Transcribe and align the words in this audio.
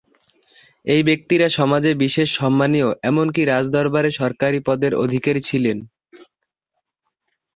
এই 0.85 1.01
ব্যক্তিরা 1.03 1.47
সমাজে 1.57 1.91
বিশেষ 2.03 2.29
সম্মানীয় 2.39 2.89
এমনকি 3.03 3.41
রাজ 3.45 3.65
দরবারে 3.75 4.09
সরকারী 4.19 4.59
পদের 4.67 4.93
অধিকারী 5.03 5.41
ছিলেন। 5.49 5.77